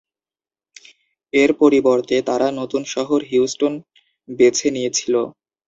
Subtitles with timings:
[1.33, 3.73] এর পরিবর্তে, তারা নতুন শহর হিউস্টন
[4.29, 5.15] বেছে নিয়েছিল।